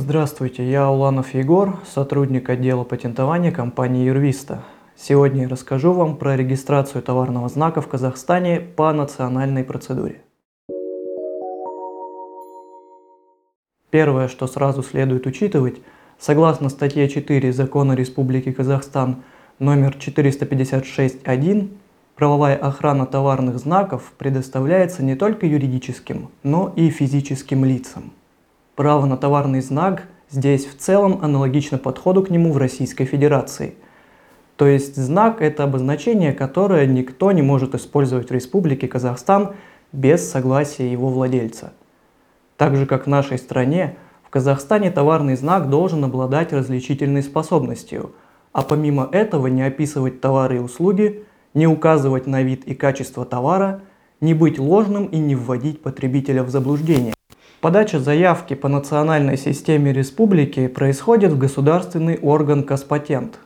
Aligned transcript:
Здравствуйте, 0.00 0.66
я 0.66 0.90
Уланов 0.90 1.34
Егор, 1.34 1.78
сотрудник 1.84 2.48
отдела 2.48 2.84
патентования 2.84 3.52
компании 3.52 4.06
Юрвиста. 4.06 4.64
Сегодня 4.96 5.42
я 5.42 5.48
расскажу 5.48 5.92
вам 5.92 6.16
про 6.16 6.38
регистрацию 6.38 7.02
товарного 7.02 7.50
знака 7.50 7.82
в 7.82 7.86
Казахстане 7.86 8.60
по 8.60 8.90
национальной 8.94 9.62
процедуре. 9.62 10.22
Первое, 13.90 14.28
что 14.28 14.46
сразу 14.46 14.82
следует 14.82 15.26
учитывать, 15.26 15.82
согласно 16.18 16.70
статье 16.70 17.06
4 17.06 17.52
Закона 17.52 17.92
Республики 17.92 18.52
Казахстан 18.52 19.16
номер 19.58 19.98
456.1, 20.00 21.68
правовая 22.16 22.56
охрана 22.56 23.04
товарных 23.04 23.58
знаков 23.58 24.14
предоставляется 24.16 25.02
не 25.02 25.14
только 25.14 25.44
юридическим, 25.44 26.30
но 26.42 26.72
и 26.74 26.88
физическим 26.88 27.66
лицам. 27.66 28.14
Право 28.80 29.04
на 29.04 29.18
товарный 29.18 29.60
знак 29.60 30.04
здесь 30.30 30.64
в 30.64 30.74
целом 30.78 31.18
аналогично 31.20 31.76
подходу 31.76 32.22
к 32.22 32.30
нему 32.30 32.50
в 32.50 32.56
Российской 32.56 33.04
Федерации. 33.04 33.74
То 34.56 34.66
есть 34.66 34.96
знак– 34.96 35.36
это 35.42 35.64
обозначение, 35.64 36.32
которое 36.32 36.86
никто 36.86 37.30
не 37.30 37.42
может 37.42 37.74
использовать 37.74 38.30
в 38.30 38.32
Республике 38.32 38.88
Казахстан 38.88 39.50
без 39.92 40.26
согласия 40.26 40.90
его 40.90 41.10
владельца. 41.10 41.74
Так 42.56 42.74
же, 42.74 42.86
как 42.86 43.04
в 43.04 43.10
нашей 43.10 43.36
стране, 43.36 43.96
в 44.26 44.30
Казахстане 44.30 44.90
товарный 44.90 45.36
знак 45.36 45.68
должен 45.68 46.02
обладать 46.02 46.54
различительной 46.54 47.22
способностью, 47.22 48.14
а 48.54 48.62
помимо 48.62 49.10
этого 49.12 49.48
не 49.48 49.60
описывать 49.60 50.22
товары 50.22 50.56
и 50.56 50.60
услуги, 50.60 51.26
не 51.52 51.66
указывать 51.66 52.26
на 52.26 52.40
вид 52.40 52.64
и 52.64 52.74
качество 52.74 53.26
товара, 53.26 53.82
не 54.22 54.32
быть 54.32 54.58
ложным 54.58 55.04
и 55.04 55.18
не 55.18 55.34
вводить 55.34 55.82
потребителя 55.82 56.42
в 56.42 56.48
заблуждение. 56.48 57.12
Подача 57.60 57.98
заявки 57.98 58.54
по 58.54 58.68
национальной 58.68 59.36
системе 59.36 59.92
республики 59.92 60.66
происходит 60.66 61.32
в 61.32 61.38
государственный 61.38 62.18
орган 62.18 62.62
Каспатент. 62.62 63.38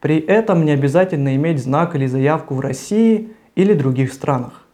При 0.00 0.18
этом 0.18 0.64
не 0.64 0.72
обязательно 0.72 1.36
иметь 1.36 1.62
знак 1.62 1.94
или 1.94 2.06
заявку 2.06 2.56
в 2.56 2.60
России 2.60 3.30
или 3.54 3.72
других 3.72 4.12
странах. 4.12 4.66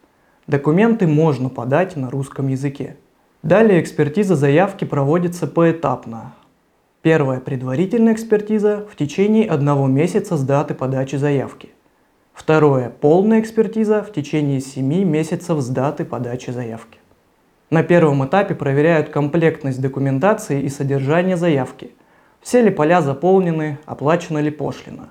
Документы 0.47 1.05
можно 1.05 1.49
подать 1.49 1.95
на 1.97 2.09
русском 2.09 2.47
языке. 2.47 2.95
Далее 3.43 3.79
экспертиза 3.79 4.35
заявки 4.35 4.85
проводится 4.85 5.45
поэтапно. 5.45 6.33
Первая 7.03 7.39
предварительная 7.41 8.13
экспертиза 8.13 8.87
в 8.91 8.95
течение 8.95 9.47
одного 9.47 9.85
месяца 9.85 10.35
с 10.35 10.41
даты 10.41 10.73
подачи 10.73 11.15
заявки. 11.15 11.69
Второе– 12.33 12.89
полная 13.01 13.39
экспертиза 13.39 14.01
в 14.01 14.11
течение 14.11 14.61
7 14.61 15.03
месяцев 15.03 15.59
с 15.59 15.67
даты 15.67 16.05
подачи 16.05 16.49
заявки. 16.49 16.98
На 17.69 17.83
первом 17.83 18.25
этапе 18.25 18.55
проверяют 18.55 19.09
комплектность 19.09 19.79
документации 19.79 20.61
и 20.61 20.69
содержание 20.69 21.37
заявки. 21.37 21.91
Все 22.41 22.63
ли 22.63 22.71
поля 22.71 23.01
заполнены, 23.01 23.77
оплачена 23.85 24.39
ли 24.39 24.49
пошлина. 24.49 25.09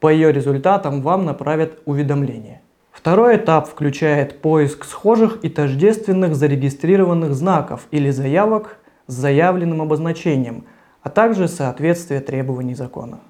По 0.00 0.08
ее 0.08 0.32
результатам 0.32 1.00
вам 1.00 1.24
направят 1.24 1.78
уведомление. 1.84 2.60
Второй 2.90 3.36
этап 3.36 3.68
включает 3.68 4.40
поиск 4.40 4.84
схожих 4.84 5.38
и 5.42 5.48
тождественных 5.48 6.34
зарегистрированных 6.34 7.34
знаков 7.34 7.86
или 7.92 8.10
заявок 8.10 8.78
с 9.06 9.14
заявленным 9.14 9.80
обозначением, 9.80 10.64
а 11.02 11.08
также 11.08 11.46
соответствие 11.46 12.20
требований 12.20 12.74
закона. 12.74 13.20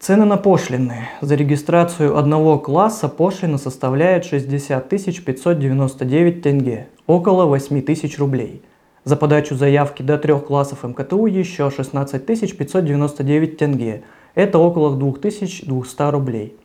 Цены 0.00 0.24
на 0.24 0.36
пошлины. 0.36 1.08
За 1.20 1.36
регистрацию 1.36 2.16
одного 2.16 2.58
класса 2.58 3.08
пошлина 3.08 3.58
составляет 3.58 4.24
60 4.24 4.88
599 4.88 6.42
тенге, 6.42 6.88
около 7.08 7.46
8 7.46 7.82
тысяч 7.82 8.18
рублей. 8.18 8.62
За 9.02 9.16
подачу 9.16 9.56
заявки 9.56 10.02
до 10.02 10.18
трех 10.18 10.44
классов 10.44 10.84
МКТУ 10.84 11.26
еще 11.26 11.70
16 11.70 12.24
599 12.24 13.56
тенге, 13.56 14.02
это 14.34 14.58
около 14.58 14.94
2200 14.94 16.10
рублей. 16.10 16.56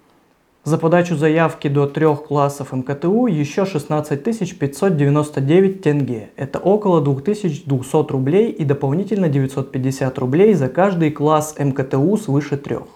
За 0.66 0.78
подачу 0.78 1.16
заявки 1.16 1.70
до 1.70 1.88
трех 1.88 2.26
классов 2.26 2.74
МКТУ 2.74 3.28
еще 3.28 3.66
16 3.66 4.22
599 4.24 5.82
тенге, 5.82 6.30
это 6.36 6.60
около 6.60 7.00
2200 7.00 8.12
рублей 8.12 8.52
и 8.52 8.66
дополнительно 8.66 9.30
950 9.30 10.20
рублей 10.20 10.54
за 10.56 10.68
каждый 10.68 11.12
класс 11.12 11.56
МКТУ 11.58 12.18
свыше 12.18 12.58
трех. 12.58 12.88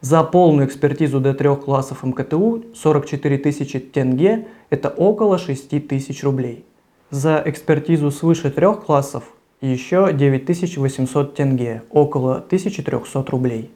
За 0.00 0.24
полную 0.24 0.66
экспертизу 0.66 1.20
до 1.20 1.34
трех 1.34 1.64
классов 1.64 2.02
МКТУ 2.02 2.64
44 2.74 3.38
тысячи 3.38 3.78
тенге– 3.78 4.48
это 4.70 4.88
около 4.88 5.38
6 5.38 5.86
тысяч 5.86 6.24
рублей. 6.24 6.64
За 7.10 7.42
экспертизу 7.44 8.12
свыше 8.12 8.52
трех 8.52 8.84
классов 8.84 9.24
еще 9.60 10.12
9800 10.12 11.34
тенге, 11.34 11.82
около 11.90 12.36
1300 12.36 13.24
рублей. 13.32 13.72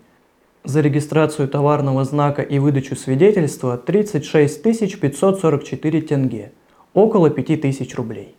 За 0.63 0.81
регистрацию 0.81 1.49
товарного 1.49 2.05
знака 2.05 2.43
и 2.43 2.61
выдачу 2.61 2.95
свидетельства 2.95 3.77
36 3.77 4.63
544 5.01 6.03
тенге, 6.03 6.53
около 6.93 7.29
5000 7.29 7.95
рублей. 7.97 8.37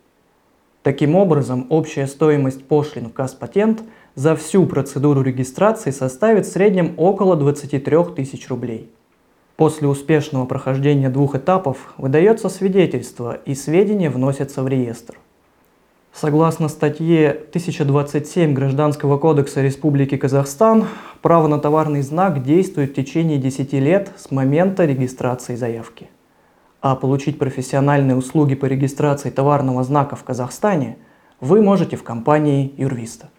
Таким 0.82 1.16
образом, 1.16 1.68
общая 1.70 2.08
стоимость 2.08 2.66
пошлин 2.66 3.10
в 3.10 3.14
Казпатент 3.14 3.84
за 4.16 4.38
всю 4.38 4.66
процедуру 4.66 5.24
регистрации 5.24 5.92
составит 5.92 6.46
в 6.46 6.52
среднем 6.54 6.94
около 6.96 7.36
23 7.36 7.98
тысяч 8.16 8.48
рублей. 8.48 8.90
После 9.56 9.88
успешного 9.88 10.46
прохождения 10.46 11.10
двух 11.10 11.36
этапов 11.36 11.94
выдается 11.98 12.50
свидетельство 12.50 13.34
и 13.46 13.56
сведения 13.56 14.10
вносятся 14.10 14.64
в 14.64 14.68
реестр. 14.68 15.18
Согласно 16.14 16.70
статье 16.70 17.30
1027 17.30 18.54
Гражданского 18.54 19.18
кодекса 19.18 19.62
Республики 19.62 20.18
Казахстан, 20.18 20.86
право 21.22 21.48
на 21.48 21.60
товарный 21.60 22.02
знак 22.02 22.44
действует 22.44 22.92
в 22.92 22.96
течение 22.96 23.38
10 23.38 23.74
лет 23.74 24.12
с 24.18 24.32
момента 24.32 24.86
регистрации 24.86 25.56
заявки 25.56 26.10
а 26.86 26.96
получить 26.96 27.40
профессиональные 27.40 28.16
услуги 28.16 28.54
по 28.54 28.68
регистрации 28.68 29.32
товарного 29.32 29.84
знака 29.84 30.16
в 30.16 30.24
Казахстане 30.24 31.00
вы 31.40 31.64
можете 31.64 31.98
в 31.98 32.04
компании 32.04 32.76
Юрвиста. 32.78 33.30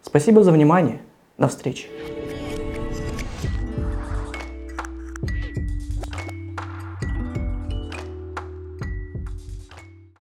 Спасибо 0.00 0.44
за 0.44 0.52
внимание. 0.52 1.00
До 1.36 1.48
встречи. 1.48 1.88